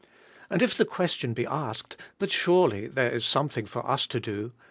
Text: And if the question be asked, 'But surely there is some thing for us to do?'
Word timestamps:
And 0.49 0.63
if 0.63 0.75
the 0.75 0.83
question 0.83 1.35
be 1.35 1.45
asked, 1.45 1.95
'But 2.17 2.31
surely 2.31 2.87
there 2.87 3.11
is 3.11 3.23
some 3.23 3.49
thing 3.49 3.67
for 3.67 3.87
us 3.87 4.07
to 4.07 4.19
do?' 4.19 4.51